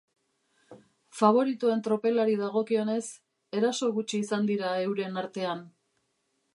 Faboritoen 1.17 1.83
tropelari 1.89 2.39
dagokionez, 2.41 3.05
eraso 3.61 3.93
gutxi 4.01 4.23
izan 4.27 4.53
dira 4.53 4.77
euren 4.91 5.25
artean. 5.27 5.67